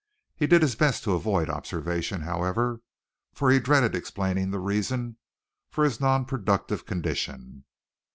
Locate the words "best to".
0.75-1.13